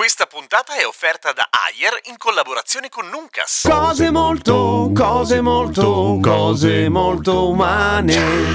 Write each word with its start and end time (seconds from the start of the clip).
Questa 0.00 0.24
puntata 0.24 0.80
è 0.80 0.86
offerta 0.86 1.30
da 1.34 1.46
Ayer 1.68 1.92
in 2.08 2.14
collaborazione 2.16 2.88
con 2.88 3.10
Nuncas. 3.10 3.68
Cose 3.70 4.10
molto, 4.10 4.90
cose 4.94 5.42
molto, 5.42 6.18
cose 6.22 6.88
molto 6.88 7.50
umane. 7.50 8.14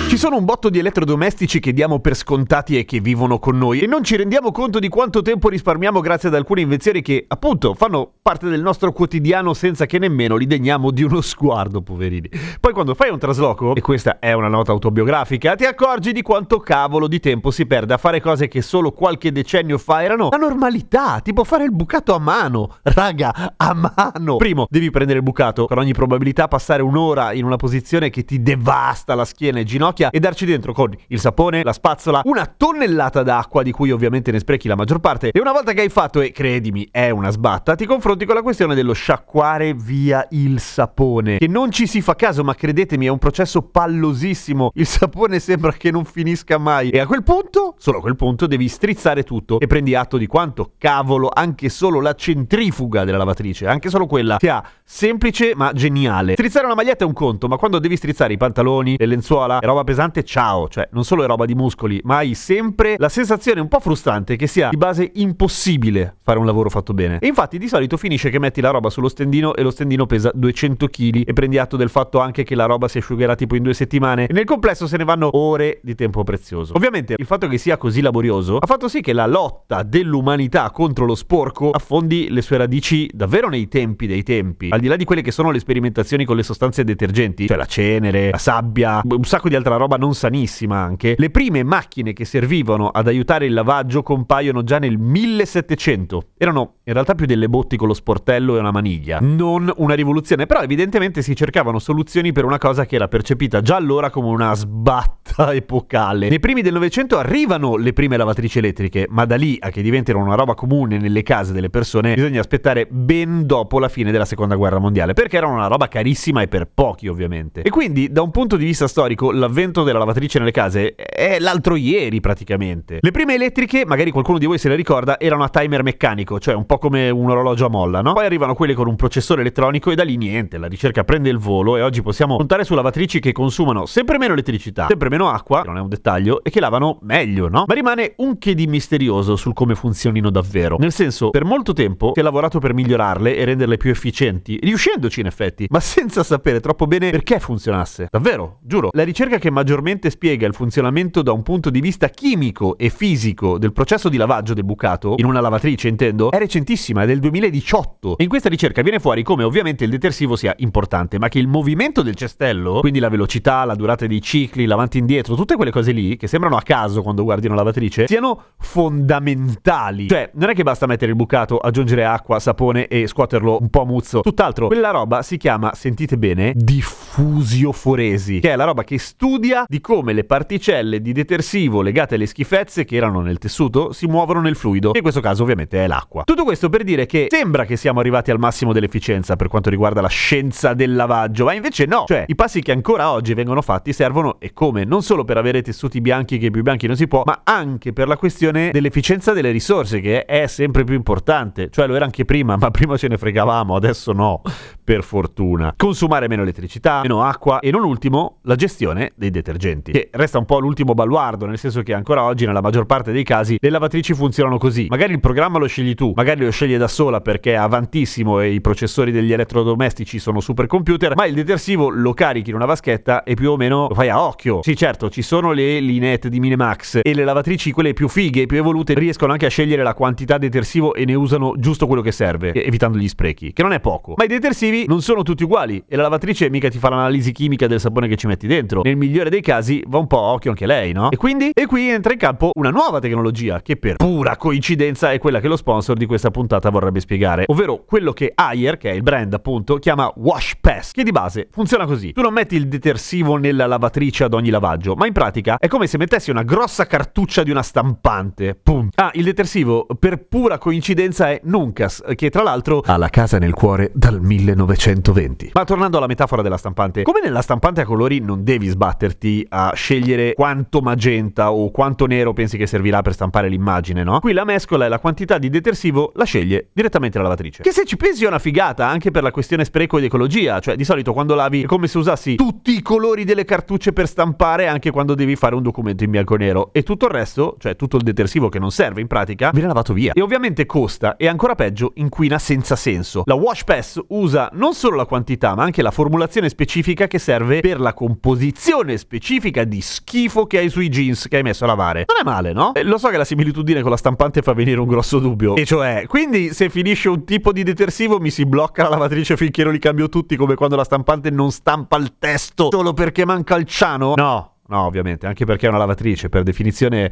Ci 0.09 0.17
sono 0.17 0.37
un 0.37 0.43
botto 0.43 0.71
di 0.71 0.79
elettrodomestici 0.79 1.59
che 1.59 1.71
diamo 1.71 1.99
per 1.99 2.15
scontati 2.15 2.79
e 2.79 2.83
che 2.83 2.99
vivono 2.99 3.37
con 3.37 3.59
noi 3.59 3.81
e 3.81 3.85
non 3.85 4.03
ci 4.03 4.15
rendiamo 4.15 4.51
conto 4.51 4.79
di 4.79 4.89
quanto 4.89 5.21
tempo 5.21 5.47
risparmiamo 5.47 5.99
grazie 5.99 6.29
ad 6.29 6.33
alcune 6.33 6.61
invenzioni 6.61 7.03
che, 7.03 7.25
appunto, 7.27 7.75
fanno 7.75 8.11
parte 8.23 8.49
del 8.49 8.63
nostro 8.63 8.91
quotidiano 8.91 9.53
senza 9.53 9.85
che 9.85 9.99
nemmeno 9.99 10.37
li 10.37 10.47
degniamo 10.47 10.89
di 10.89 11.03
uno 11.03 11.21
sguardo, 11.21 11.83
poverini. 11.83 12.27
Poi 12.59 12.73
quando 12.73 12.95
fai 12.95 13.11
un 13.11 13.19
trasloco, 13.19 13.75
e 13.75 13.81
questa 13.81 14.17
è 14.17 14.31
una 14.31 14.47
nota 14.47 14.71
autobiografica, 14.71 15.53
ti 15.53 15.65
accorgi 15.65 16.11
di 16.11 16.23
quanto 16.23 16.59
cavolo 16.59 17.07
di 17.07 17.19
tempo 17.19 17.51
si 17.51 17.67
perde 17.67 17.93
a 17.93 17.97
fare 17.97 18.19
cose 18.19 18.47
che 18.47 18.63
solo 18.63 18.93
qualche 18.93 19.31
decennio 19.31 19.77
fa 19.77 20.01
erano 20.01 20.29
la 20.31 20.37
normalità, 20.37 21.19
tipo 21.19 21.33
fare 21.43 21.63
il 21.63 21.71
bucato 21.71 22.13
a 22.13 22.19
mano. 22.19 22.77
Raga, 22.83 23.53
a 23.57 23.73
mano. 23.73 24.37
Primo, 24.37 24.67
devi 24.69 24.89
prendere 24.89 25.19
il 25.19 25.23
bucato, 25.23 25.65
con 25.65 25.77
ogni 25.77 25.93
probabilità 25.93 26.47
passare 26.47 26.81
un'ora 26.81 27.33
in 27.33 27.45
una 27.45 27.55
posizione 27.57 28.09
che 28.09 28.23
ti 28.23 28.41
devasta 28.41 29.15
la 29.15 29.25
schiena 29.25 29.59
e 29.59 29.63
ginocchia 29.63 30.09
e 30.09 30.19
darci 30.19 30.45
dentro 30.45 30.73
con 30.73 30.95
il 31.07 31.19
sapone, 31.19 31.63
la 31.63 31.73
spazzola, 31.73 32.21
una 32.25 32.45
tonnellata 32.45 33.23
d'acqua 33.23 33.63
di 33.63 33.71
cui 33.71 33.91
ovviamente 33.91 34.31
ne 34.31 34.39
sprechi 34.39 34.67
la 34.67 34.75
maggior 34.75 34.99
parte. 34.99 35.31
E 35.31 35.39
una 35.39 35.51
volta 35.51 35.73
che 35.73 35.81
hai 35.81 35.89
fatto, 35.89 36.21
e 36.21 36.31
credimi, 36.31 36.87
è 36.91 37.09
una 37.09 37.31
sbatta, 37.31 37.75
ti 37.75 37.85
confronti 37.85 38.25
con 38.25 38.35
la 38.35 38.41
questione 38.41 38.75
dello 38.75 38.93
sciacquare 38.93 39.73
via 39.73 40.25
il 40.31 40.59
sapone. 40.59 41.37
Che 41.37 41.47
non 41.47 41.71
ci 41.71 41.87
si 41.87 42.01
fa 42.01 42.15
caso, 42.15 42.43
ma 42.43 42.53
credetemi, 42.53 43.07
è 43.07 43.09
un 43.09 43.17
processo 43.17 43.61
pallosissimo. 43.61 44.71
Il 44.75 44.85
sapone 44.85 45.39
sembra 45.39 45.71
che 45.71 45.91
non 45.91 46.05
finisca 46.05 46.57
mai. 46.57 46.89
E 46.89 46.99
a 46.99 47.07
quel 47.07 47.23
punto, 47.23 47.75
solo 47.77 47.97
a 47.97 48.01
quel 48.01 48.15
punto, 48.15 48.47
devi 48.47 48.67
strizzare 48.67 49.23
tutto 49.23 49.59
e 49.59 49.67
prendi 49.67 49.95
atto 49.95 50.17
di 50.17 50.27
quanto 50.27 50.73
cavolo 50.77 51.14
anche 51.33 51.69
solo 51.69 52.01
la 52.01 52.13
centrifuga 52.13 53.03
della 53.03 53.17
lavatrice, 53.17 53.67
anche 53.67 53.89
solo 53.89 54.05
quella, 54.05 54.37
sia 54.39 54.63
semplice 54.83 55.53
ma 55.55 55.71
geniale. 55.73 56.33
Strizzare 56.33 56.65
una 56.65 56.75
maglietta 56.75 57.03
è 57.03 57.07
un 57.07 57.13
conto, 57.13 57.47
ma 57.47 57.57
quando 57.57 57.79
devi 57.79 57.95
strizzare 57.95 58.33
i 58.33 58.37
pantaloni, 58.37 58.95
le 58.97 59.05
lenzuola, 59.05 59.59
è 59.59 59.65
roba 59.65 59.83
pesante, 59.83 60.23
ciao, 60.23 60.67
cioè 60.67 60.87
non 60.91 61.03
solo 61.03 61.23
è 61.23 61.27
roba 61.27 61.45
di 61.45 61.55
muscoli, 61.55 61.99
ma 62.03 62.17
hai 62.17 62.33
sempre 62.33 62.95
la 62.97 63.09
sensazione 63.09 63.61
un 63.61 63.67
po' 63.67 63.79
frustrante 63.79 64.35
che 64.35 64.47
sia 64.47 64.69
di 64.69 64.77
base 64.77 65.11
impossibile 65.15 66.17
fare 66.21 66.39
un 66.39 66.45
lavoro 66.45 66.69
fatto 66.69 66.93
bene. 66.93 67.19
E 67.19 67.27
infatti 67.27 67.57
di 67.57 67.67
solito 67.67 67.97
finisce 67.97 68.29
che 68.29 68.39
metti 68.39 68.61
la 68.61 68.69
roba 68.69 68.89
sullo 68.89 69.09
stendino 69.09 69.55
e 69.55 69.61
lo 69.61 69.71
stendino 69.71 70.05
pesa 70.05 70.31
200 70.33 70.87
kg 70.87 71.23
e 71.25 71.33
prendi 71.33 71.57
atto 71.57 71.77
del 71.77 71.89
fatto 71.89 72.19
anche 72.19 72.43
che 72.43 72.55
la 72.55 72.65
roba 72.65 72.87
si 72.87 72.97
asciugherà 72.97 73.35
tipo 73.35 73.55
in 73.55 73.63
due 73.63 73.73
settimane 73.73 74.27
e 74.27 74.33
nel 74.33 74.45
complesso 74.45 74.87
se 74.87 74.97
ne 74.97 75.03
vanno 75.03 75.29
ore 75.37 75.79
di 75.83 75.95
tempo 75.95 76.23
prezioso. 76.23 76.73
Ovviamente 76.75 77.15
il 77.17 77.25
fatto 77.25 77.47
che 77.47 77.57
sia 77.57 77.77
così 77.77 78.01
laborioso 78.01 78.57
ha 78.57 78.65
fatto 78.65 78.87
sì 78.87 79.01
che 79.01 79.13
la 79.13 79.25
lotta 79.25 79.83
dell'umanità 79.83 80.69
contro 80.71 81.04
lo 81.05 81.15
sporco 81.15 81.71
affondi 81.71 82.27
le 82.29 82.41
sue 82.41 82.57
radici 82.57 83.09
davvero 83.13 83.49
nei 83.49 83.67
tempi 83.67 84.07
dei 84.07 84.23
tempi, 84.23 84.69
al 84.69 84.79
di 84.79 84.87
là 84.87 84.95
di 84.95 85.05
quelle 85.05 85.21
che 85.21 85.31
sono 85.31 85.51
le 85.51 85.59
sperimentazioni 85.59 86.25
con 86.25 86.35
le 86.35 86.43
sostanze 86.43 86.83
detergenti, 86.83 87.47
cioè 87.47 87.57
la 87.57 87.65
cenere, 87.65 88.31
la 88.31 88.37
sabbia, 88.37 89.01
un 89.03 89.23
sacco 89.23 89.49
di 89.49 89.55
altra 89.55 89.75
roba 89.75 89.97
non 89.97 90.13
sanissima 90.13 90.77
anche. 90.77 91.15
Le 91.17 91.29
prime 91.29 91.63
macchine 91.63 92.13
che 92.13 92.25
servivano 92.25 92.89
ad 92.89 93.07
aiutare 93.07 93.45
il 93.45 93.53
lavaggio 93.53 94.03
compaiono 94.03 94.63
già 94.63 94.79
nel 94.79 94.97
1700. 94.97 96.29
Erano 96.37 96.75
in 96.83 96.93
realtà 96.93 97.15
più 97.15 97.25
delle 97.25 97.49
botti 97.49 97.77
con 97.77 97.87
lo 97.87 97.93
sportello 97.93 98.55
e 98.55 98.59
una 98.59 98.71
maniglia, 98.71 99.19
non 99.21 99.71
una 99.77 99.93
rivoluzione, 99.93 100.45
però 100.45 100.61
evidentemente 100.61 101.21
si 101.21 101.35
cercavano 101.35 101.79
soluzioni 101.79 102.31
per 102.31 102.45
una 102.45 102.57
cosa 102.57 102.85
che 102.85 102.95
era 102.95 103.07
percepita 103.07 103.61
già 103.61 103.75
allora 103.75 104.09
come 104.09 104.27
una 104.27 104.53
sbatta 104.53 105.53
epocale. 105.53 106.29
Nei 106.29 106.39
primi 106.39 106.61
del 106.61 106.73
Novecento 106.73 107.17
arrivano 107.17 107.75
le 107.75 107.93
prime 107.93 108.17
lavatrici 108.17 108.59
elettriche, 108.59 109.07
ma 109.09 109.25
da 109.25 109.35
lì 109.35 109.57
a 109.59 109.69
che 109.69 109.81
diventino 109.81 110.19
una 110.19 110.35
roba 110.35 110.53
comune 110.53 110.94
nelle 110.97 111.23
case 111.23 111.53
delle 111.53 111.69
persone 111.69 112.13
bisogna 112.13 112.39
aspettare 112.39 112.87
ben 112.89 113.45
dopo 113.45 113.79
la 113.79 113.89
fine 113.89 114.11
della 114.11 114.25
seconda 114.25 114.55
guerra 114.55 114.79
mondiale, 114.79 115.13
perché 115.13 115.37
erano 115.37 115.53
una 115.53 115.67
roba 115.67 115.87
carissima 115.87 116.41
e 116.41 116.47
per 116.47 116.67
pochi 116.73 117.07
ovviamente. 117.07 117.61
E 117.61 117.69
quindi 117.69 118.11
da 118.11 118.21
un 118.21 118.31
punto 118.31 118.57
di 118.57 118.65
vista 118.65 118.87
storico 118.87 119.31
l'avvento 119.31 119.83
della 119.83 119.99
lavatrice 119.99 120.39
nelle 120.39 120.51
case 120.51 120.95
è 120.95 121.37
l'altro 121.39 121.75
ieri 121.75 122.19
praticamente. 122.19 122.99
Le 123.01 123.11
prime 123.11 123.35
elettriche, 123.35 123.85
magari 123.85 124.11
qualcuno 124.11 124.37
di 124.37 124.45
voi 124.45 124.57
se 124.57 124.69
le 124.69 124.75
ricorda, 124.75 125.19
erano 125.19 125.43
a 125.43 125.49
timer 125.49 125.83
meccanico, 125.83 126.39
cioè 126.39 126.53
un 126.53 126.65
po' 126.65 126.77
come 126.77 127.09
un 127.09 127.29
orologio 127.29 127.65
a 127.65 127.69
molla, 127.69 128.01
no? 128.01 128.13
Poi 128.13 128.25
arrivano 128.25 128.53
quelle 128.55 128.73
con 128.73 128.87
un 128.87 128.95
processore 128.95 129.41
elettronico 129.41 129.91
e 129.91 129.95
da 129.95 130.03
lì 130.03 130.17
niente, 130.17 130.57
la 130.57 130.67
ricerca 130.67 131.03
prende 131.03 131.29
il 131.29 131.37
volo 131.37 131.77
e 131.77 131.81
oggi 131.81 132.01
possiamo 132.01 132.37
contare 132.37 132.63
su 132.63 132.73
lavatrici 132.73 133.19
che 133.19 133.31
consumano 133.31 133.85
sempre 133.85 134.17
meno 134.17 134.33
elettricità, 134.33 134.87
sempre 134.87 135.09
meno 135.09 135.29
acqua, 135.29 135.63
non 135.63 135.77
è 135.77 135.79
un 135.79 135.89
dettaglio, 135.89 136.43
e 136.43 136.49
che 136.49 136.59
lavano 136.59 136.99
meglio, 137.01 137.47
no? 137.47 137.65
Ma 137.67 137.73
rimane 137.73 138.13
un 138.17 138.37
che 138.37 138.53
di 138.53 138.67
misterioso 138.67 139.35
sul 139.35 139.53
come 139.53 139.75
funzionino 139.75 140.29
davvero. 140.29 140.77
Nel 140.85 140.93
senso, 140.93 141.31
per 141.31 141.45
molto 141.45 141.73
tempo 141.73 142.11
si 142.13 142.19
è 142.19 142.23
lavorato 142.23 142.59
per 142.59 142.75
migliorarle 142.75 143.35
e 143.35 143.43
renderle 143.43 143.75
più 143.75 143.89
efficienti, 143.89 144.59
riuscendoci 144.61 145.19
in 145.19 145.25
effetti, 145.25 145.65
ma 145.71 145.79
senza 145.81 146.21
sapere 146.21 146.59
troppo 146.59 146.85
bene 146.85 147.09
perché 147.09 147.39
funzionasse. 147.39 148.07
Davvero, 148.11 148.59
giuro. 148.61 148.89
La 148.91 149.03
ricerca 149.03 149.39
che 149.39 149.49
maggiormente 149.49 150.11
spiega 150.11 150.45
il 150.45 150.53
funzionamento 150.53 151.23
da 151.23 151.31
un 151.31 151.41
punto 151.41 151.71
di 151.71 151.81
vista 151.81 152.07
chimico 152.09 152.77
e 152.77 152.89
fisico 152.89 153.57
del 153.57 153.73
processo 153.73 154.09
di 154.09 154.17
lavaggio 154.17 154.53
del 154.53 154.63
bucato, 154.63 155.15
in 155.17 155.25
una 155.25 155.41
lavatrice 155.41 155.87
intendo, 155.87 156.29
è 156.29 156.37
recentissima, 156.37 157.01
è 157.01 157.07
del 157.07 157.19
2018. 157.19 158.17
E 158.19 158.23
in 158.23 158.29
questa 158.29 158.49
ricerca 158.49 158.83
viene 158.83 158.99
fuori 158.99 159.23
come 159.23 159.41
ovviamente 159.41 159.85
il 159.85 159.89
detersivo 159.89 160.35
sia 160.35 160.53
importante, 160.57 161.17
ma 161.17 161.29
che 161.29 161.39
il 161.39 161.47
movimento 161.47 162.03
del 162.03 162.13
cestello, 162.13 162.81
quindi 162.81 162.99
la 162.99 163.09
velocità, 163.09 163.65
la 163.65 163.73
durata 163.73 164.05
dei 164.05 164.21
cicli, 164.21 164.67
l'avanti 164.67 164.97
e 164.97 164.99
indietro, 164.99 165.33
tutte 165.33 165.55
quelle 165.55 165.71
cose 165.71 165.91
lì, 165.91 166.15
che 166.15 166.27
sembrano 166.27 166.57
a 166.57 166.61
caso 166.61 167.01
quando 167.01 167.23
guardi 167.23 167.47
una 167.47 167.55
lavatrice, 167.55 168.05
siano 168.05 168.39
fondamentali. 168.59 170.07
Cioè, 170.07 170.29
non 170.35 170.51
è 170.51 170.53
che 170.53 170.61
basta 170.61 170.73
mettere 170.85 171.11
il 171.11 171.17
bucato, 171.17 171.57
aggiungere 171.57 172.03
acqua, 172.03 172.39
sapone 172.39 172.87
e 172.87 173.07
scuoterlo 173.07 173.57
un 173.61 173.69
po' 173.69 173.85
muzzo. 173.85 174.19
Tutt'altro, 174.19 174.67
quella 174.67 174.91
roba 174.91 175.21
si 175.21 175.37
chiama, 175.37 175.73
sentite 175.73 176.17
bene, 176.17 176.51
diffusioforesi, 176.55 178.39
che 178.39 178.51
è 178.51 178.55
la 178.55 178.65
roba 178.65 178.83
che 178.83 178.99
studia 178.99 179.63
di 179.67 179.79
come 179.79 180.11
le 180.11 180.25
particelle 180.25 181.01
di 181.01 181.13
detersivo 181.13 181.81
legate 181.81 182.15
alle 182.15 182.25
schifezze 182.25 182.83
che 182.83 182.95
erano 182.97 183.21
nel 183.21 183.37
tessuto 183.37 183.93
si 183.93 184.07
muovono 184.07 184.41
nel 184.41 184.55
fluido, 184.55 184.91
che 184.91 184.97
in 184.97 185.03
questo 185.03 185.21
caso 185.21 185.43
ovviamente 185.43 185.83
è 185.83 185.87
l'acqua. 185.87 186.23
Tutto 186.23 186.43
questo 186.43 186.69
per 186.69 186.83
dire 186.83 187.05
che 187.05 187.27
sembra 187.29 187.65
che 187.65 187.77
siamo 187.77 187.99
arrivati 187.99 188.31
al 188.31 188.39
massimo 188.39 188.73
dell'efficienza 188.73 189.35
per 189.35 189.47
quanto 189.47 189.69
riguarda 189.69 190.01
la 190.01 190.07
scienza 190.09 190.73
del 190.73 190.95
lavaggio, 190.95 191.45
ma 191.45 191.53
invece 191.53 191.85
no. 191.85 192.03
Cioè, 192.07 192.25
i 192.27 192.35
passi 192.35 192.61
che 192.61 192.71
ancora 192.71 193.11
oggi 193.11 193.33
vengono 193.33 193.61
fatti 193.61 193.93
servono 193.93 194.37
e 194.39 194.51
come? 194.53 194.83
Non 194.83 195.01
solo 195.01 195.23
per 195.23 195.37
avere 195.37 195.61
tessuti 195.61 196.01
bianchi 196.01 196.37
che 196.37 196.49
più 196.49 196.61
bianchi 196.61 196.87
non 196.87 196.95
si 196.95 197.07
può, 197.07 197.23
ma 197.25 197.41
anche 197.43 197.93
per 197.93 198.07
la 198.07 198.17
questione 198.17 198.71
dell'efficienza 198.71 199.33
delle 199.33 199.51
risorse 199.51 199.99
che 199.99 200.25
è 200.25 200.47
sempre 200.47 200.64
più 200.71 200.95
importante. 200.95 201.69
Cioè 201.69 201.87
lo 201.87 201.95
era 201.95 202.05
anche 202.05 202.25
prima, 202.25 202.55
ma 202.57 202.71
prima 202.71 202.97
ce 202.97 203.07
ne 203.07 203.17
fregavamo, 203.17 203.75
adesso 203.75 204.11
no, 204.11 204.41
per 204.83 205.03
fortuna. 205.03 205.73
Consumare 205.75 206.27
meno 206.27 206.41
elettricità, 206.41 207.01
meno 207.01 207.23
acqua 207.23 207.59
e 207.59 207.71
non 207.71 207.83
ultimo 207.83 208.39
la 208.43 208.55
gestione 208.55 209.11
dei 209.15 209.29
detergenti, 209.29 209.91
che 209.91 210.09
resta 210.11 210.37
un 210.37 210.45
po' 210.45 210.59
l'ultimo 210.59 210.93
baluardo, 210.93 211.45
nel 211.45 211.57
senso 211.57 211.81
che 211.81 211.93
ancora 211.93 212.23
oggi 212.23 212.45
nella 212.45 212.61
maggior 212.61 212.85
parte 212.85 213.11
dei 213.11 213.23
casi 213.23 213.57
le 213.59 213.69
lavatrici 213.69 214.13
funzionano 214.13 214.57
così. 214.57 214.87
Magari 214.89 215.13
il 215.13 215.19
programma 215.19 215.57
lo 215.59 215.67
scegli 215.67 215.93
tu, 215.93 216.13
magari 216.15 216.43
lo 216.43 216.51
scegli 216.51 216.77
da 216.77 216.87
sola 216.87 217.21
perché 217.21 217.53
è 217.53 217.55
avantissimo 217.55 218.39
e 218.39 218.51
i 218.51 218.61
processori 218.61 219.11
degli 219.11 219.31
elettrodomestici 219.31 220.19
sono 220.19 220.39
supercomputer, 220.39 221.15
ma 221.15 221.25
il 221.25 221.35
detersivo 221.35 221.89
lo 221.89 222.13
carichi 222.13 222.49
in 222.49 222.55
una 222.55 222.65
vaschetta 222.65 223.23
e 223.23 223.35
più 223.35 223.51
o 223.51 223.57
meno 223.57 223.87
lo 223.89 223.95
fai 223.95 224.09
a 224.09 224.21
occhio. 224.21 224.61
Sì, 224.63 224.75
certo, 224.75 225.09
ci 225.09 225.21
sono 225.21 225.51
le 225.51 225.79
linette 225.79 226.29
di 226.29 226.39
Minimax 226.39 226.99
e 227.01 227.13
le 227.13 227.23
lavatrici, 227.23 227.71
quelle 227.71 227.93
più 227.93 228.07
fighe, 228.07 228.45
più 228.45 228.57
evolute, 228.57 228.93
riescono 228.93 229.31
anche 229.31 229.45
a 229.45 229.49
scegliere 229.49 229.83
la 229.83 229.93
quantità 229.93 230.37
determinata 230.37 230.54
detersivo 230.55 230.93
e 230.93 231.03
ne 231.03 231.15
usano 231.15 231.53
giusto 231.57 231.85
quello 231.85 232.01
che 232.01 232.13
serve, 232.13 232.53
evitando 232.53 232.97
gli 232.97 233.07
sprechi, 233.09 233.51
che 233.51 233.61
non 233.61 233.73
è 233.73 233.81
poco. 233.81 234.13
Ma 234.15 234.23
i 234.23 234.27
detersivi 234.27 234.85
non 234.87 235.01
sono 235.01 235.21
tutti 235.21 235.43
uguali 235.43 235.83
e 235.85 235.95
la 235.97 236.03
lavatrice 236.03 236.49
mica 236.49 236.69
ti 236.69 236.77
fa 236.77 236.89
l'analisi 236.89 237.33
chimica 237.33 237.67
del 237.67 237.79
sapone 237.79 238.07
che 238.07 238.15
ci 238.15 238.27
metti 238.27 238.47
dentro. 238.47 238.81
Nel 238.83 238.95
migliore 238.95 239.29
dei 239.29 239.41
casi 239.41 239.83
va 239.87 239.97
un 239.97 240.07
po' 240.07 240.19
a 240.19 240.31
occhio 240.31 240.51
anche 240.51 240.65
lei, 240.65 240.93
no? 240.93 241.11
E 241.11 241.17
quindi? 241.17 241.51
E 241.53 241.65
qui 241.65 241.89
entra 241.89 242.13
in 242.13 242.19
campo 242.19 242.51
una 242.53 242.69
nuova 242.69 242.99
tecnologia 242.99 243.61
che 243.61 243.75
per 243.75 243.97
pura 243.97 244.37
coincidenza 244.37 245.11
è 245.11 245.17
quella 245.17 245.41
che 245.41 245.47
lo 245.47 245.57
sponsor 245.57 245.97
di 245.97 246.05
questa 246.05 246.31
puntata 246.31 246.69
vorrebbe 246.69 247.01
spiegare, 247.01 247.43
ovvero 247.47 247.83
quello 247.83 248.13
che 248.13 248.31
Ayer, 248.33 248.77
che 248.77 248.91
è 248.91 248.93
il 248.93 249.03
brand 249.03 249.33
appunto, 249.33 249.75
chiama 249.77 250.11
Wash 250.15 250.55
Pass, 250.61 250.91
che 250.91 251.03
di 251.03 251.11
base 251.11 251.49
funziona 251.51 251.85
così. 251.85 252.13
Tu 252.13 252.21
non 252.21 252.33
metti 252.33 252.55
il 252.55 252.67
detersivo 252.67 253.35
nella 253.35 253.65
lavatrice 253.65 254.23
ad 254.23 254.33
ogni 254.33 254.49
lavaggio, 254.49 254.95
ma 254.95 255.05
in 255.05 255.13
pratica 255.13 255.57
è 255.57 255.67
come 255.67 255.87
se 255.87 255.97
mettessi 255.97 256.29
una 256.29 256.43
grossa 256.43 256.87
cartuccia 256.87 257.43
di 257.43 257.51
una 257.51 257.63
stampante. 257.63 258.57
Pum. 258.61 258.89
Ah, 258.95 259.11
il 259.13 259.23
detersivo 259.23 259.87
per 259.99 260.27
pura 260.27 260.44
coincidenza 260.57 261.29
è 261.29 261.41
Nuncas, 261.43 262.03
che 262.15 262.29
tra 262.29 262.43
l'altro 262.43 262.81
ha 262.85 262.97
la 262.97 263.09
casa 263.09 263.37
nel 263.37 263.53
cuore 263.53 263.91
dal 263.93 264.21
1920. 264.21 265.51
Ma 265.53 265.63
tornando 265.63 265.97
alla 265.97 266.07
metafora 266.07 266.41
della 266.41 266.57
stampante, 266.57 267.01
come 267.03 267.19
nella 267.21 267.41
stampante 267.41 267.81
a 267.81 267.85
colori 267.85 268.19
non 268.19 268.43
devi 268.43 268.67
sbatterti 268.67 269.47
a 269.49 269.73
scegliere 269.73 270.33
quanto 270.33 270.81
magenta 270.81 271.51
o 271.51 271.71
quanto 271.71 272.05
nero 272.05 272.33
pensi 272.33 272.57
che 272.57 272.67
servirà 272.67 273.01
per 273.01 273.13
stampare 273.13 273.49
l'immagine, 273.49 274.03
no? 274.03 274.19
Qui 274.19 274.33
la 274.33 274.45
mescola 274.45 274.85
e 274.85 274.89
la 274.89 274.99
quantità 274.99 275.37
di 275.37 275.49
detersivo 275.49 276.11
la 276.15 276.23
sceglie 276.23 276.69
direttamente 276.71 277.17
la 277.17 277.23
lavatrice. 277.23 277.63
Che 277.63 277.71
se 277.71 277.83
ci 277.85 277.97
pensi 277.97 278.23
è 278.23 278.27
una 278.27 278.39
figata 278.39 278.87
anche 278.87 279.11
per 279.11 279.23
la 279.23 279.31
questione 279.31 279.65
spreco 279.65 279.97
ed 279.97 280.03
ecologia, 280.03 280.59
cioè 280.59 280.75
di 280.75 280.83
solito 280.83 281.11
quando 281.11 281.35
lavi 281.35 281.63
è 281.63 281.65
come 281.65 281.87
se 281.87 281.97
usassi 281.97 282.35
tutti 282.35 282.75
i 282.75 282.81
colori 282.81 283.23
delle 283.23 283.45
cartucce 283.45 283.93
per 283.93 284.07
stampare 284.07 284.67
anche 284.67 284.91
quando 284.91 285.15
devi 285.15 285.35
fare 285.35 285.55
un 285.55 285.63
documento 285.63 286.03
in 286.03 286.11
bianco 286.11 286.35
e 286.35 286.37
nero 286.37 286.69
e 286.71 286.83
tutto 286.83 287.05
il 287.05 287.11
resto, 287.11 287.55
cioè 287.59 287.75
tutto 287.75 287.97
il 287.97 288.03
detersivo 288.03 288.49
che 288.49 288.59
non 288.59 288.71
serve 288.71 289.01
in 289.01 289.07
pratica, 289.07 289.49
viene 289.51 289.67
lavato 289.67 289.93
via. 289.93 290.13
E 290.13 290.21
ovviamente 290.21 290.34
costa 290.65 291.15
e 291.17 291.27
ancora 291.27 291.55
peggio 291.55 291.91
inquina 291.95 292.37
senza 292.39 292.75
senso. 292.75 293.23
La 293.25 293.35
Wash 293.35 293.63
Pass 293.63 293.99
usa 294.09 294.49
non 294.53 294.73
solo 294.73 294.95
la 294.95 295.05
quantità 295.05 295.55
ma 295.55 295.63
anche 295.63 295.81
la 295.81 295.91
formulazione 295.91 296.49
specifica 296.49 297.07
che 297.07 297.19
serve 297.19 297.61
per 297.61 297.79
la 297.79 297.93
composizione 297.93 298.97
specifica 298.97 299.63
di 299.63 299.81
schifo 299.81 300.45
che 300.45 300.57
hai 300.59 300.69
sui 300.69 300.89
jeans 300.89 301.27
che 301.27 301.37
hai 301.37 301.43
messo 301.43 301.63
a 301.63 301.67
lavare. 301.67 302.05
Non 302.07 302.17
è 302.19 302.23
male, 302.23 302.53
no? 302.53 302.73
E 302.73 302.83
lo 302.83 302.97
so 302.97 303.09
che 303.09 303.17
la 303.17 303.25
similitudine 303.25 303.81
con 303.81 303.91
la 303.91 303.97
stampante 303.97 304.41
fa 304.41 304.53
venire 304.53 304.79
un 304.79 304.87
grosso 304.87 305.19
dubbio. 305.19 305.55
E 305.55 305.65
cioè, 305.65 306.05
quindi 306.07 306.53
se 306.53 306.69
finisce 306.69 307.09
un 307.09 307.23
tipo 307.25 307.51
di 307.51 307.63
detersivo 307.63 308.19
mi 308.19 308.29
si 308.29 308.45
blocca 308.45 308.83
la 308.83 308.89
lavatrice 308.89 309.37
finché 309.37 309.63
non 309.63 309.73
li 309.73 309.79
cambio 309.79 310.09
tutti 310.09 310.35
come 310.35 310.55
quando 310.55 310.75
la 310.75 310.83
stampante 310.83 311.29
non 311.29 311.51
stampa 311.51 311.97
il 311.97 312.13
testo 312.19 312.69
solo 312.71 312.93
perché 312.93 313.25
manca 313.25 313.55
il 313.55 313.65
ciano? 313.65 314.13
No. 314.15 314.54
No, 314.67 314.81
ovviamente, 314.85 315.27
anche 315.27 315.45
perché 315.45 315.67
è 315.67 315.69
una 315.69 315.77
lavatrice, 315.77 316.27
per 316.27 316.41
definizione 316.41 317.11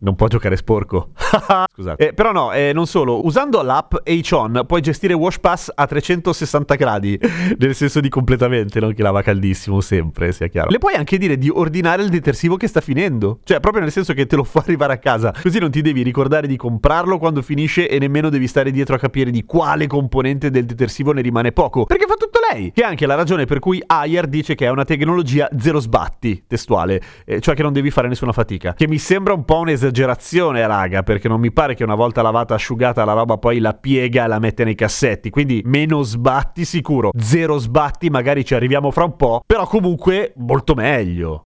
non 0.00 0.14
può 0.16 0.26
giocare 0.26 0.54
sporco. 0.56 1.12
Scusate. 1.72 2.08
Eh, 2.08 2.12
però 2.12 2.30
no, 2.30 2.52
eh, 2.52 2.72
non 2.74 2.86
solo, 2.86 3.24
usando 3.24 3.62
l'app 3.62 3.94
H-On 4.04 4.64
puoi 4.66 4.82
gestire 4.82 5.14
Wash 5.14 5.38
Pass 5.38 5.72
a 5.74 5.86
360 5.86 6.74
gradi, 6.74 7.18
nel 7.56 7.74
senso 7.74 8.00
di 8.00 8.10
completamente, 8.10 8.80
non 8.80 8.92
che 8.92 9.02
lava 9.02 9.22
caldissimo 9.22 9.80
sempre, 9.80 10.32
sia 10.32 10.48
chiaro. 10.48 10.68
Le 10.68 10.78
puoi 10.78 10.92
anche 10.92 11.16
dire 11.16 11.38
di 11.38 11.48
ordinare 11.48 12.02
il 12.02 12.10
detersivo 12.10 12.56
che 12.56 12.68
sta 12.68 12.82
finendo, 12.82 13.38
cioè 13.44 13.60
proprio 13.60 13.82
nel 13.82 13.90
senso 13.90 14.12
che 14.12 14.26
te 14.26 14.36
lo 14.36 14.44
fa 14.44 14.60
arrivare 14.60 14.92
a 14.92 14.98
casa, 14.98 15.32
così 15.42 15.58
non 15.58 15.70
ti 15.70 15.80
devi 15.80 16.02
ricordare 16.02 16.46
di 16.46 16.58
comprarlo 16.58 17.16
quando 17.16 17.40
finisce 17.40 17.88
e 17.88 17.98
nemmeno 17.98 18.28
devi 18.28 18.46
stare 18.46 18.70
dietro 18.70 18.94
a 18.94 18.98
capire 18.98 19.30
di 19.30 19.44
quale 19.46 19.86
componente 19.86 20.50
del 20.50 20.66
detersivo 20.66 21.12
ne 21.12 21.22
rimane 21.22 21.52
poco, 21.52 21.84
perché 21.84 22.04
fa 22.06 22.14
tutto 22.14 22.33
che 22.54 22.82
è 22.82 22.84
anche 22.84 23.06
la 23.06 23.14
ragione 23.14 23.44
per 23.44 23.58
cui 23.58 23.82
Ayer 23.84 24.26
dice 24.26 24.54
che 24.54 24.66
è 24.66 24.70
una 24.70 24.84
tecnologia 24.84 25.48
zero 25.58 25.80
sbatti, 25.80 26.44
testuale 26.46 27.00
eh, 27.24 27.40
cioè 27.40 27.54
che 27.54 27.62
non 27.62 27.72
devi 27.72 27.90
fare 27.90 28.08
nessuna 28.08 28.32
fatica. 28.32 28.74
Che 28.74 28.88
mi 28.88 28.98
sembra 28.98 29.34
un 29.34 29.44
po' 29.44 29.58
un'esagerazione, 29.58 30.66
raga, 30.66 31.02
perché 31.02 31.28
non 31.28 31.40
mi 31.40 31.52
pare 31.52 31.74
che 31.74 31.84
una 31.84 31.94
volta 31.94 32.22
lavata, 32.22 32.54
asciugata 32.54 33.04
la 33.04 33.12
roba 33.12 33.36
poi 33.38 33.58
la 33.58 33.74
piega 33.74 34.24
e 34.24 34.28
la 34.28 34.38
mette 34.38 34.64
nei 34.64 34.74
cassetti. 34.74 35.30
Quindi 35.30 35.62
meno 35.64 36.02
sbatti 36.02 36.64
sicuro, 36.64 37.10
zero 37.16 37.58
sbatti, 37.58 38.10
magari 38.10 38.44
ci 38.44 38.54
arriviamo 38.54 38.90
fra 38.90 39.04
un 39.04 39.16
po', 39.16 39.42
però 39.46 39.66
comunque 39.66 40.32
molto 40.36 40.74
meglio. 40.74 41.42